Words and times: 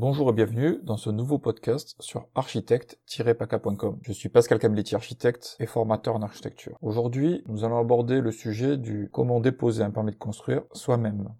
Bonjour 0.00 0.30
et 0.30 0.32
bienvenue 0.32 0.78
dans 0.84 0.96
ce 0.96 1.10
nouveau 1.10 1.40
podcast 1.40 1.96
sur 1.98 2.28
architecte-paca.com. 2.36 3.98
Je 4.02 4.12
suis 4.12 4.28
Pascal 4.28 4.60
Camletti, 4.60 4.94
architecte 4.94 5.56
et 5.58 5.66
formateur 5.66 6.14
en 6.14 6.22
architecture. 6.22 6.78
Aujourd'hui, 6.82 7.42
nous 7.48 7.64
allons 7.64 7.80
aborder 7.80 8.20
le 8.20 8.30
sujet 8.30 8.76
du 8.76 9.10
comment 9.12 9.40
déposer 9.40 9.82
un 9.82 9.90
permis 9.90 10.12
de 10.12 10.16
construire 10.16 10.62
soi-même. 10.72 11.30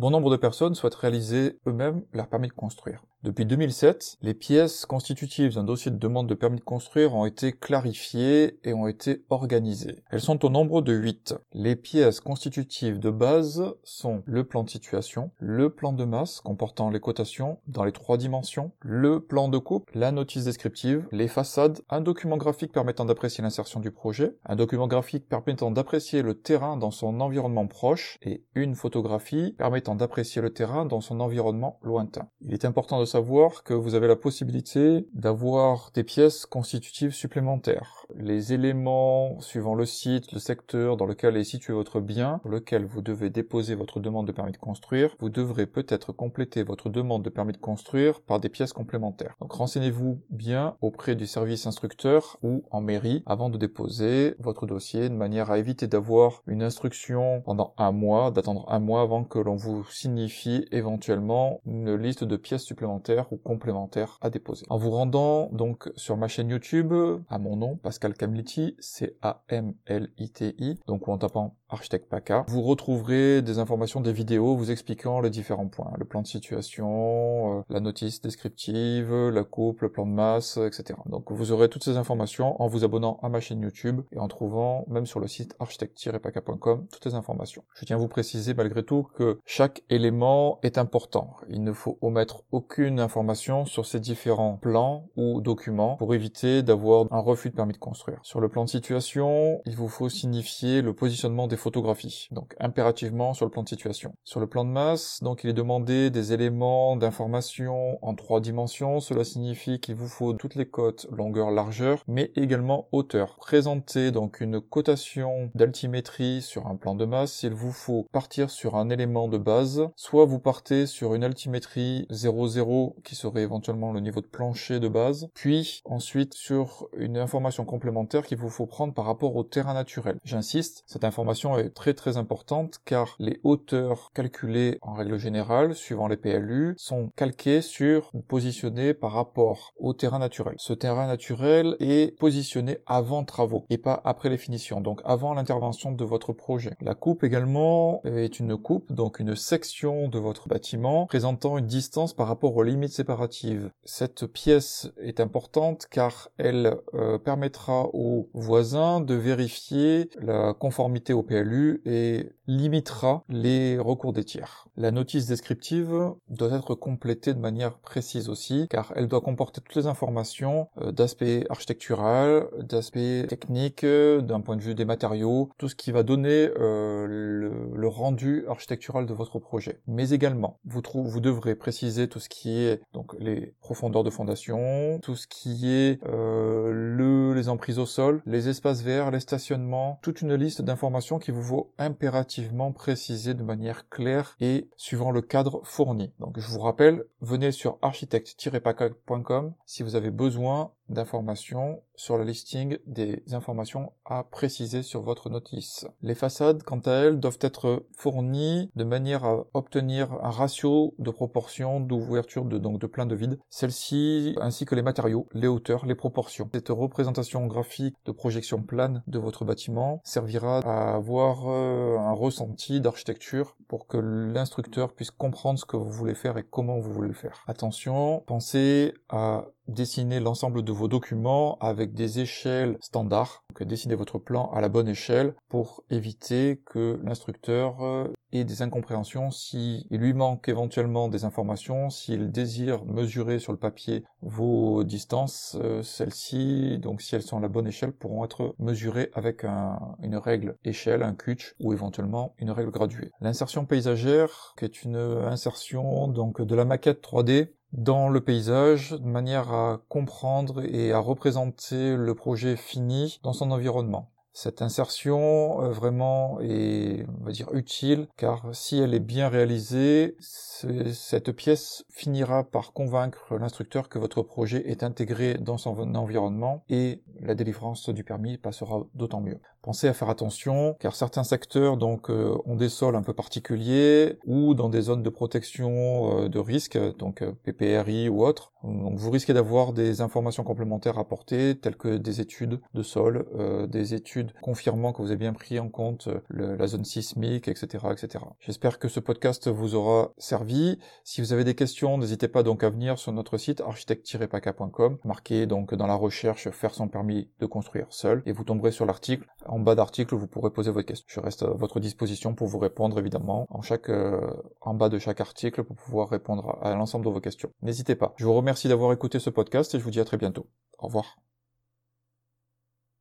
Bon 0.00 0.08
nombre 0.08 0.30
de 0.30 0.38
personnes 0.38 0.74
souhaitent 0.74 0.94
réaliser 0.94 1.58
eux-mêmes 1.66 2.02
leur 2.14 2.26
permis 2.26 2.48
de 2.48 2.54
construire. 2.54 3.04
Depuis 3.22 3.44
2007, 3.44 4.16
les 4.22 4.32
pièces 4.32 4.86
constitutives 4.86 5.56
d'un 5.56 5.62
dossier 5.62 5.90
de 5.90 5.98
demande 5.98 6.26
de 6.26 6.32
permis 6.32 6.56
de 6.56 6.64
construire 6.64 7.14
ont 7.14 7.26
été 7.26 7.52
clarifiées 7.52 8.58
et 8.64 8.72
ont 8.72 8.86
été 8.86 9.26
organisées. 9.28 10.02
Elles 10.10 10.22
sont 10.22 10.42
au 10.42 10.48
nombre 10.48 10.80
de 10.80 10.94
8. 10.94 11.34
Les 11.52 11.76
pièces 11.76 12.20
constitutives 12.20 12.98
de 12.98 13.10
base 13.10 13.74
sont 13.84 14.22
le 14.24 14.44
plan 14.44 14.64
de 14.64 14.70
situation, 14.70 15.32
le 15.36 15.68
plan 15.68 15.92
de 15.92 16.04
masse 16.04 16.40
comportant 16.40 16.88
les 16.88 16.98
cotations 16.98 17.58
dans 17.66 17.84
les 17.84 17.92
trois 17.92 18.16
dimensions, 18.16 18.72
le 18.80 19.20
plan 19.20 19.48
de 19.48 19.58
coupe, 19.58 19.90
la 19.92 20.12
notice 20.12 20.44
descriptive, 20.44 21.06
les 21.12 21.28
façades, 21.28 21.82
un 21.90 22.00
document 22.00 22.38
graphique 22.38 22.72
permettant 22.72 23.04
d'apprécier 23.04 23.42
l'insertion 23.42 23.80
du 23.80 23.90
projet, 23.90 24.34
un 24.46 24.56
document 24.56 24.86
graphique 24.86 25.28
permettant 25.28 25.70
d'apprécier 25.70 26.22
le 26.22 26.40
terrain 26.40 26.78
dans 26.78 26.90
son 26.90 27.20
environnement 27.20 27.66
proche 27.66 28.16
et 28.22 28.44
une 28.54 28.76
photographie 28.76 29.54
permettant 29.58 29.89
d'apprécier 29.94 30.42
le 30.42 30.52
terrain 30.52 30.84
dans 30.84 31.00
son 31.00 31.20
environnement 31.20 31.78
lointain. 31.82 32.28
Il 32.40 32.52
est 32.52 32.64
important 32.64 33.00
de 33.00 33.04
savoir 33.04 33.62
que 33.64 33.74
vous 33.74 33.94
avez 33.94 34.08
la 34.08 34.16
possibilité 34.16 35.06
d'avoir 35.14 35.90
des 35.94 36.04
pièces 36.04 36.46
constitutives 36.46 37.12
supplémentaires. 37.12 38.06
Les 38.16 38.52
éléments 38.52 39.40
suivant 39.40 39.74
le 39.74 39.86
site, 39.86 40.32
le 40.32 40.38
secteur 40.38 40.96
dans 40.96 41.06
lequel 41.06 41.36
est 41.36 41.44
situé 41.44 41.72
votre 41.72 42.00
bien, 42.00 42.38
pour 42.42 42.50
lequel 42.50 42.84
vous 42.84 43.02
devez 43.02 43.30
déposer 43.30 43.74
votre 43.74 44.00
demande 44.00 44.26
de 44.26 44.32
permis 44.32 44.52
de 44.52 44.56
construire, 44.56 45.16
vous 45.20 45.30
devrez 45.30 45.66
peut-être 45.66 46.12
compléter 46.12 46.62
votre 46.62 46.88
demande 46.88 47.22
de 47.22 47.30
permis 47.30 47.52
de 47.52 47.58
construire 47.58 48.20
par 48.20 48.40
des 48.40 48.48
pièces 48.48 48.72
complémentaires. 48.72 49.36
Donc 49.40 49.52
renseignez-vous 49.52 50.20
bien 50.30 50.76
auprès 50.80 51.14
du 51.14 51.26
service 51.26 51.66
instructeur 51.66 52.38
ou 52.42 52.64
en 52.70 52.80
mairie 52.80 53.22
avant 53.26 53.50
de 53.50 53.58
déposer 53.58 54.34
votre 54.38 54.66
dossier 54.66 55.08
de 55.08 55.14
manière 55.14 55.50
à 55.50 55.58
éviter 55.58 55.86
d'avoir 55.86 56.42
une 56.46 56.62
instruction 56.62 57.42
pendant 57.44 57.74
un 57.78 57.92
mois, 57.92 58.30
d'attendre 58.30 58.66
un 58.68 58.78
mois 58.78 59.02
avant 59.02 59.24
que 59.24 59.38
l'on 59.38 59.56
vous 59.56 59.79
signifie 59.88 60.66
éventuellement 60.70 61.60
une 61.66 61.94
liste 61.94 62.24
de 62.24 62.36
pièces 62.36 62.64
supplémentaires 62.64 63.32
ou 63.32 63.36
complémentaires 63.36 64.18
à 64.20 64.30
déposer. 64.30 64.66
En 64.68 64.78
vous 64.78 64.90
rendant 64.90 65.48
donc 65.52 65.90
sur 65.96 66.16
ma 66.16 66.28
chaîne 66.28 66.50
YouTube, 66.50 66.92
à 67.28 67.38
mon 67.38 67.56
nom, 67.56 67.76
Pascal 67.76 68.14
Camliti, 68.14 68.76
C-A-M-L-I-T-I, 68.80 70.78
donc 70.86 71.08
en 71.08 71.18
tapant 71.18 71.56
architecte 71.68 72.08
PACA, 72.08 72.44
vous 72.48 72.62
retrouverez 72.62 73.42
des 73.42 73.58
informations, 73.58 74.00
des 74.00 74.12
vidéos 74.12 74.56
vous 74.56 74.70
expliquant 74.70 75.20
les 75.20 75.30
différents 75.30 75.68
points, 75.68 75.92
le 75.98 76.04
plan 76.04 76.22
de 76.22 76.26
situation, 76.26 77.58
euh, 77.58 77.62
la 77.68 77.80
notice 77.80 78.20
descriptive, 78.20 79.12
la 79.12 79.44
coupe, 79.44 79.82
le 79.82 79.90
plan 79.90 80.06
de 80.06 80.12
masse, 80.12 80.56
etc. 80.56 80.98
Donc 81.06 81.30
vous 81.30 81.52
aurez 81.52 81.68
toutes 81.68 81.84
ces 81.84 81.96
informations 81.96 82.60
en 82.60 82.66
vous 82.66 82.84
abonnant 82.84 83.18
à 83.22 83.28
ma 83.28 83.40
chaîne 83.40 83.60
YouTube 83.60 84.00
et 84.12 84.18
en 84.18 84.28
trouvant 84.28 84.84
même 84.88 85.06
sur 85.06 85.20
le 85.20 85.28
site 85.28 85.54
architecte-paca.com 85.60 86.86
toutes 86.90 87.04
les 87.04 87.14
informations. 87.14 87.64
Je 87.74 87.84
tiens 87.84 87.96
à 87.96 87.98
vous 87.98 88.08
préciser 88.08 88.54
malgré 88.54 88.82
tout 88.82 89.06
que 89.14 89.38
chaque 89.46 89.69
élément 89.90 90.58
est 90.62 90.78
important. 90.78 91.36
Il 91.48 91.62
ne 91.62 91.72
faut 91.72 91.98
omettre 92.00 92.42
aucune 92.52 93.00
information 93.00 93.64
sur 93.64 93.86
ces 93.86 94.00
différents 94.00 94.56
plans 94.56 95.08
ou 95.16 95.40
documents 95.40 95.96
pour 95.96 96.14
éviter 96.14 96.62
d'avoir 96.62 97.06
un 97.10 97.20
refus 97.20 97.50
de 97.50 97.54
permis 97.54 97.72
de 97.72 97.78
construire. 97.78 98.18
Sur 98.22 98.40
le 98.40 98.48
plan 98.48 98.64
de 98.64 98.68
situation, 98.68 99.60
il 99.66 99.76
vous 99.76 99.88
faut 99.88 100.08
signifier 100.08 100.82
le 100.82 100.94
positionnement 100.94 101.46
des 101.46 101.56
photographies, 101.56 102.28
donc 102.30 102.54
impérativement 102.60 103.34
sur 103.34 103.46
le 103.46 103.50
plan 103.50 103.62
de 103.62 103.68
situation. 103.68 104.12
Sur 104.24 104.40
le 104.40 104.46
plan 104.46 104.64
de 104.64 104.70
masse, 104.70 105.22
donc 105.22 105.44
il 105.44 105.50
est 105.50 105.54
demandé 105.54 106.10
des 106.10 106.32
éléments 106.32 106.96
d'information 106.96 107.98
en 108.02 108.14
trois 108.14 108.40
dimensions, 108.40 109.00
cela 109.00 109.24
signifie 109.24 109.80
qu'il 109.80 109.94
vous 109.94 110.08
faut 110.08 110.32
toutes 110.32 110.54
les 110.54 110.68
cotes 110.68 111.06
longueur, 111.10 111.50
largeur, 111.50 112.02
mais 112.06 112.32
également 112.36 112.88
hauteur. 112.92 113.36
Présenter 113.36 114.10
donc 114.10 114.40
une 114.40 114.60
cotation 114.60 115.50
d'altimétrie 115.54 116.42
sur 116.42 116.66
un 116.66 116.76
plan 116.76 116.94
de 116.94 117.04
masse, 117.04 117.42
il 117.42 117.54
vous 117.54 117.72
faut 117.72 118.06
partir 118.12 118.50
sur 118.50 118.76
un 118.76 118.90
élément 118.90 119.28
de 119.28 119.38
base, 119.38 119.59
soit 119.96 120.24
vous 120.24 120.38
partez 120.38 120.86
sur 120.86 121.14
une 121.14 121.24
altimétrie 121.24 122.06
0,0 122.10 122.94
qui 123.02 123.14
serait 123.14 123.42
éventuellement 123.42 123.92
le 123.92 124.00
niveau 124.00 124.20
de 124.20 124.26
plancher 124.26 124.80
de 124.80 124.88
base, 124.88 125.28
puis 125.34 125.82
ensuite 125.84 126.34
sur 126.34 126.88
une 126.96 127.16
information 127.16 127.64
complémentaire 127.64 128.24
qu'il 128.26 128.38
vous 128.38 128.48
faut 128.48 128.66
prendre 128.66 128.94
par 128.94 129.04
rapport 129.04 129.36
au 129.36 129.44
terrain 129.44 129.74
naturel. 129.74 130.18
J'insiste, 130.24 130.82
cette 130.86 131.04
information 131.04 131.58
est 131.58 131.70
très 131.70 131.94
très 131.94 132.16
importante 132.16 132.78
car 132.84 133.16
les 133.18 133.40
hauteurs 133.42 134.10
calculées 134.14 134.78
en 134.82 134.94
règle 134.94 135.18
générale, 135.18 135.74
suivant 135.74 136.08
les 136.08 136.16
PLU, 136.16 136.74
sont 136.76 137.10
calquées 137.16 137.62
sur 137.62 138.10
positionnées 138.28 138.94
par 138.94 139.12
rapport 139.12 139.72
au 139.78 139.92
terrain 139.92 140.18
naturel. 140.18 140.54
Ce 140.58 140.72
terrain 140.72 141.06
naturel 141.06 141.76
est 141.80 142.16
positionné 142.18 142.78
avant 142.86 143.24
travaux 143.24 143.64
et 143.70 143.78
pas 143.78 144.00
après 144.04 144.28
les 144.28 144.38
finitions, 144.38 144.80
donc 144.80 145.00
avant 145.04 145.34
l'intervention 145.34 145.92
de 145.92 146.04
votre 146.04 146.32
projet. 146.32 146.74
La 146.80 146.94
coupe 146.94 147.24
également 147.24 148.02
est 148.04 148.40
une 148.40 148.56
coupe, 148.56 148.92
donc 148.92 149.18
une 149.18 149.34
section 149.50 150.06
de 150.06 150.20
votre 150.20 150.46
bâtiment 150.46 151.06
présentant 151.06 151.58
une 151.58 151.66
distance 151.66 152.14
par 152.14 152.28
rapport 152.28 152.56
aux 152.56 152.62
limites 152.62 152.92
séparatives. 152.92 153.72
Cette 153.84 154.26
pièce 154.26 154.92
est 155.00 155.18
importante 155.18 155.86
car 155.90 156.28
elle 156.38 156.76
euh, 156.94 157.18
permettra 157.18 157.86
aux 157.92 158.30
voisins 158.32 159.00
de 159.00 159.14
vérifier 159.14 160.08
la 160.20 160.54
conformité 160.54 161.12
au 161.12 161.24
PLU 161.24 161.82
et 161.84 162.30
limitera 162.46 163.24
les 163.28 163.78
recours 163.78 164.12
des 164.12 164.24
tiers. 164.24 164.68
La 164.76 164.90
notice 164.90 165.26
descriptive 165.26 166.12
doit 166.28 166.52
être 166.52 166.74
complétée 166.74 167.34
de 167.34 167.38
manière 167.38 167.78
précise 167.78 168.28
aussi, 168.28 168.66
car 168.70 168.92
elle 168.96 169.08
doit 169.08 169.20
comporter 169.20 169.60
toutes 169.60 169.74
les 169.74 169.86
informations 169.86 170.68
euh, 170.80 170.92
d'aspect 170.92 171.44
architectural, 171.48 172.46
d'aspect 172.60 173.26
technique, 173.28 173.84
d'un 173.84 174.40
point 174.40 174.56
de 174.56 174.62
vue 174.62 174.74
des 174.74 174.84
matériaux, 174.84 175.50
tout 175.58 175.68
ce 175.68 175.74
qui 175.74 175.90
va 175.92 176.02
donner 176.02 176.50
euh, 176.58 177.06
le, 177.06 177.88
rendu 177.88 178.44
architectural 178.48 179.06
de 179.06 179.12
votre 179.12 179.29
projet. 179.38 179.80
Mais 179.86 180.10
également, 180.10 180.58
vous, 180.64 180.82
vous 180.94 181.20
devrez 181.20 181.54
préciser 181.54 182.08
tout 182.08 182.20
ce 182.20 182.28
qui 182.28 182.58
est 182.58 182.80
donc 182.92 183.14
les 183.18 183.54
profondeurs 183.60 184.04
de 184.04 184.10
fondation, 184.10 184.98
tout 185.02 185.16
ce 185.16 185.26
qui 185.26 185.70
est 185.70 186.00
euh, 186.06 186.70
le, 186.72 187.34
les 187.34 187.48
emprises 187.48 187.78
au 187.78 187.86
sol, 187.86 188.22
les 188.26 188.48
espaces 188.48 188.82
verts, 188.82 189.10
les 189.10 189.20
stationnements, 189.20 189.98
toute 190.02 190.22
une 190.22 190.34
liste 190.34 190.62
d'informations 190.62 191.18
qui 191.18 191.30
vous 191.30 191.42
faut 191.42 191.72
impérativement 191.78 192.72
préciser 192.72 193.34
de 193.34 193.42
manière 193.42 193.88
claire 193.88 194.36
et 194.40 194.68
suivant 194.76 195.10
le 195.10 195.22
cadre 195.22 195.60
fourni. 195.64 196.12
Donc 196.18 196.38
je 196.38 196.48
vous 196.48 196.60
rappelle, 196.60 197.04
venez 197.20 197.52
sur 197.52 197.78
architecte-paca.com 197.82 199.54
si 199.66 199.82
vous 199.82 199.96
avez 199.96 200.10
besoin 200.10 200.72
d'informations 200.90 201.82
sur 201.96 202.16
le 202.16 202.24
listing 202.24 202.78
des 202.86 203.22
informations 203.32 203.92
à 204.04 204.24
préciser 204.24 204.82
sur 204.82 205.02
votre 205.02 205.30
notice. 205.30 205.86
Les 206.02 206.14
façades, 206.14 206.62
quant 206.62 206.80
à 206.80 206.92
elles, 206.92 207.20
doivent 207.20 207.38
être 207.40 207.84
fournies 207.96 208.70
de 208.74 208.84
manière 208.84 209.24
à 209.24 209.44
obtenir 209.54 210.12
un 210.22 210.30
ratio 210.30 210.94
de 210.98 211.10
proportion 211.10 211.80
d'ouverture 211.80 212.44
de, 212.44 212.58
donc 212.58 212.80
de 212.80 212.86
plein 212.86 213.06
de 213.06 213.14
vide. 213.14 213.38
Celles-ci, 213.50 214.34
ainsi 214.40 214.64
que 214.64 214.74
les 214.74 214.82
matériaux, 214.82 215.28
les 215.32 215.48
hauteurs, 215.48 215.86
les 215.86 215.94
proportions. 215.94 216.48
Cette 216.52 216.70
représentation 216.70 217.46
graphique 217.46 217.96
de 218.06 218.12
projection 218.12 218.62
plane 218.62 219.02
de 219.06 219.18
votre 219.18 219.44
bâtiment 219.44 220.00
servira 220.04 220.60
à 220.60 220.94
avoir 220.94 221.48
euh, 221.48 221.98
un 221.98 222.12
ressenti 222.12 222.80
d'architecture 222.80 223.56
pour 223.68 223.86
que 223.86 223.98
l'instructeur 223.98 224.94
puisse 224.94 225.10
comprendre 225.10 225.58
ce 225.58 225.64
que 225.64 225.76
vous 225.76 225.90
voulez 225.90 226.14
faire 226.14 226.38
et 226.38 226.44
comment 226.44 226.78
vous 226.78 226.92
voulez 226.92 227.08
le 227.08 227.14
faire. 227.14 227.44
Attention, 227.46 228.22
pensez 228.26 228.94
à 229.08 229.44
dessiner 229.70 230.20
l'ensemble 230.20 230.62
de 230.62 230.72
vos 230.72 230.88
documents 230.88 231.58
avec 231.60 231.94
des 231.94 232.20
échelles 232.20 232.76
standards. 232.80 233.44
Donc 233.50 233.66
dessinez 233.66 233.94
votre 233.94 234.18
plan 234.18 234.50
à 234.50 234.60
la 234.60 234.68
bonne 234.68 234.88
échelle 234.88 235.34
pour 235.48 235.82
éviter 235.90 236.60
que 236.66 237.00
l'instructeur 237.02 237.82
euh, 237.82 238.12
ait 238.32 238.44
des 238.44 238.62
incompréhensions 238.62 239.30
s'il 239.30 239.86
lui 239.90 240.14
manque 240.14 240.48
éventuellement 240.48 241.08
des 241.08 241.24
informations, 241.24 241.90
s'il 241.90 242.30
désire 242.30 242.84
mesurer 242.84 243.38
sur 243.38 243.52
le 243.52 243.58
papier 243.58 244.04
vos 244.22 244.84
distances, 244.84 245.56
euh, 245.60 245.82
celles-ci, 245.82 246.78
donc 246.78 247.02
si 247.02 247.14
elles 247.14 247.22
sont 247.22 247.38
à 247.38 247.40
la 247.40 247.48
bonne 247.48 247.66
échelle, 247.66 247.92
pourront 247.92 248.24
être 248.24 248.54
mesurées 248.58 249.10
avec 249.14 249.44
une 249.44 250.16
règle 250.16 250.56
échelle, 250.64 251.02
un 251.02 251.14
CUTCH 251.14 251.54
ou 251.60 251.72
éventuellement 251.72 252.34
une 252.38 252.50
règle 252.50 252.70
graduée. 252.70 253.10
L'insertion 253.20 253.64
paysagère, 253.66 254.54
qui 254.56 254.64
est 254.64 254.82
une 254.82 254.96
insertion 254.96 256.08
donc 256.08 256.40
de 256.40 256.54
la 256.54 256.64
maquette 256.64 257.02
3D 257.02 257.50
dans 257.72 258.08
le 258.08 258.20
paysage 258.20 258.92
de 258.92 259.06
manière 259.06 259.52
à 259.52 259.80
comprendre 259.88 260.64
et 260.64 260.92
à 260.92 260.98
représenter 260.98 261.96
le 261.96 262.14
projet 262.14 262.56
fini 262.56 263.20
dans 263.22 263.32
son 263.32 263.50
environnement. 263.50 264.10
Cette 264.42 264.62
insertion 264.62 265.62
euh, 265.62 265.68
vraiment 265.70 266.40
est, 266.40 267.04
on 267.20 267.26
va 267.26 267.30
dire, 267.30 267.52
utile 267.52 268.08
car 268.16 268.46
si 268.54 268.78
elle 268.78 268.94
est 268.94 268.98
bien 268.98 269.28
réalisée, 269.28 270.16
cette 270.18 271.32
pièce 271.32 271.84
finira 271.90 272.44
par 272.44 272.72
convaincre 272.72 273.36
l'instructeur 273.36 273.90
que 273.90 273.98
votre 273.98 274.22
projet 274.22 274.70
est 274.70 274.82
intégré 274.82 275.34
dans 275.34 275.58
son 275.58 275.94
environnement 275.94 276.64
et 276.70 277.02
la 277.20 277.34
délivrance 277.34 277.90
du 277.90 278.02
permis 278.02 278.38
passera 278.38 278.86
d'autant 278.94 279.20
mieux. 279.20 279.40
Pensez 279.62 279.88
à 279.88 279.92
faire 279.92 280.08
attention, 280.08 280.74
car 280.80 280.94
certains 280.94 281.22
secteurs 281.22 281.76
donc 281.76 282.08
euh, 282.08 282.34
ont 282.46 282.56
des 282.56 282.70
sols 282.70 282.96
un 282.96 283.02
peu 283.02 283.12
particuliers 283.12 284.18
ou 284.24 284.54
dans 284.54 284.70
des 284.70 284.80
zones 284.80 285.02
de 285.02 285.10
protection 285.10 286.24
euh, 286.24 286.28
de 286.30 286.38
risque, 286.38 286.78
donc 286.96 287.22
PPRI 287.42 288.08
ou 288.08 288.24
autres. 288.24 288.52
Donc 288.64 288.96
vous 288.96 289.10
risquez 289.10 289.34
d'avoir 289.34 289.74
des 289.74 290.00
informations 290.00 290.44
complémentaires 290.44 290.96
à 290.96 291.02
apporter, 291.02 291.58
telles 291.58 291.76
que 291.76 291.98
des 291.98 292.22
études 292.22 292.60
de 292.74 292.82
sol, 292.82 293.26
des 293.68 293.94
études 293.94 294.29
confirmant 294.40 294.92
que 294.92 295.02
vous 295.02 295.08
avez 295.08 295.16
bien 295.16 295.32
pris 295.32 295.58
en 295.58 295.68
compte 295.68 296.08
la 296.30 296.66
zone 296.66 296.84
sismique, 296.84 297.48
etc., 297.48 297.86
etc. 297.92 298.24
J'espère 298.40 298.78
que 298.78 298.88
ce 298.88 299.00
podcast 299.00 299.48
vous 299.48 299.74
aura 299.74 300.12
servi. 300.18 300.78
Si 301.04 301.20
vous 301.20 301.32
avez 301.32 301.44
des 301.44 301.54
questions, 301.54 301.98
n'hésitez 301.98 302.28
pas 302.28 302.42
donc 302.42 302.64
à 302.64 302.70
venir 302.70 302.98
sur 302.98 303.12
notre 303.12 303.38
site 303.38 303.60
architecte-paca.com, 303.60 304.98
marquez 305.04 305.46
donc 305.46 305.74
dans 305.74 305.86
la 305.86 305.94
recherche 305.94 306.50
faire 306.50 306.74
son 306.74 306.88
permis 306.88 307.30
de 307.40 307.46
construire 307.46 307.86
seul, 307.90 308.22
et 308.26 308.32
vous 308.32 308.44
tomberez 308.44 308.72
sur 308.72 308.86
l'article 308.86 309.26
en 309.46 309.58
bas 309.58 309.74
d'article, 309.74 310.14
vous 310.14 310.26
pourrez 310.26 310.50
poser 310.50 310.70
votre 310.70 310.86
question. 310.86 311.06
Je 311.08 311.20
reste 311.20 311.42
à 311.42 311.50
votre 311.50 311.80
disposition 311.80 312.34
pour 312.34 312.48
vous 312.48 312.58
répondre 312.58 312.98
évidemment 312.98 313.46
en 313.50 313.62
chaque 313.62 313.88
euh, 313.88 314.20
en 314.60 314.74
bas 314.74 314.88
de 314.88 314.98
chaque 314.98 315.20
article 315.20 315.64
pour 315.64 315.76
pouvoir 315.76 316.08
répondre 316.08 316.58
à 316.62 316.74
l'ensemble 316.74 317.04
de 317.04 317.10
vos 317.10 317.20
questions. 317.20 317.50
N'hésitez 317.62 317.94
pas. 317.94 318.14
Je 318.16 318.24
vous 318.24 318.34
remercie 318.34 318.68
d'avoir 318.68 318.92
écouté 318.92 319.18
ce 319.18 319.30
podcast 319.30 319.74
et 319.74 319.78
je 319.78 319.84
vous 319.84 319.90
dis 319.90 320.00
à 320.00 320.04
très 320.04 320.16
bientôt. 320.16 320.46
Au 320.78 320.86
revoir. 320.86 321.29